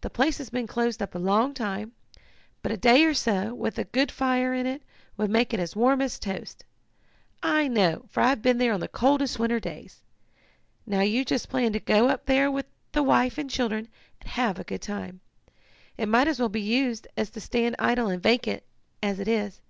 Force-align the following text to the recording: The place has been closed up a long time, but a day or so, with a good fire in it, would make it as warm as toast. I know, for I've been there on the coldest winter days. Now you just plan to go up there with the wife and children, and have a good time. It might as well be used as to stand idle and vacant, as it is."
The 0.00 0.08
place 0.08 0.38
has 0.38 0.48
been 0.48 0.66
closed 0.66 1.02
up 1.02 1.14
a 1.14 1.18
long 1.18 1.52
time, 1.52 1.92
but 2.62 2.72
a 2.72 2.78
day 2.78 3.04
or 3.04 3.12
so, 3.12 3.52
with 3.52 3.76
a 3.78 3.84
good 3.84 4.10
fire 4.10 4.54
in 4.54 4.64
it, 4.64 4.80
would 5.18 5.28
make 5.28 5.52
it 5.52 5.60
as 5.60 5.76
warm 5.76 6.00
as 6.00 6.18
toast. 6.18 6.64
I 7.42 7.68
know, 7.68 8.06
for 8.08 8.22
I've 8.22 8.40
been 8.40 8.56
there 8.56 8.72
on 8.72 8.80
the 8.80 8.88
coldest 8.88 9.38
winter 9.38 9.60
days. 9.60 10.00
Now 10.86 11.00
you 11.02 11.26
just 11.26 11.50
plan 11.50 11.74
to 11.74 11.78
go 11.78 12.08
up 12.08 12.24
there 12.24 12.50
with 12.50 12.64
the 12.92 13.02
wife 13.02 13.36
and 13.36 13.50
children, 13.50 13.88
and 14.22 14.30
have 14.30 14.58
a 14.58 14.64
good 14.64 14.80
time. 14.80 15.20
It 15.98 16.06
might 16.08 16.26
as 16.26 16.40
well 16.40 16.48
be 16.48 16.62
used 16.62 17.06
as 17.18 17.28
to 17.28 17.40
stand 17.42 17.76
idle 17.78 18.08
and 18.08 18.22
vacant, 18.22 18.62
as 19.02 19.20
it 19.20 19.28
is." 19.28 19.60